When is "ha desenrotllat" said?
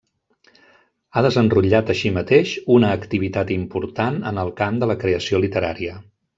1.13-1.91